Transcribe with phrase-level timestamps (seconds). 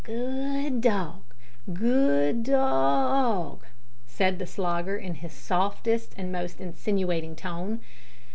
[0.03, 1.21] "Good dog
[1.71, 3.67] good do o og,"
[4.07, 7.81] said the Slogger, in his softest and most insinuating tone.